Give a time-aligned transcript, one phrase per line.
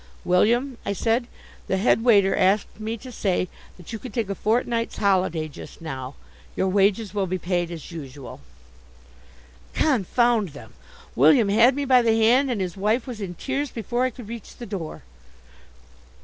[0.25, 1.27] "William," I said,
[1.67, 5.79] "the head waiter asked me to say that you could take a fortnight's holiday just
[5.79, 6.15] now.
[6.55, 8.41] Your wages will be paid as usual."
[9.75, 10.73] Confound them!
[11.15, 14.27] William had me by the hand, and his wife was in tears before I could
[14.27, 15.03] reach the door.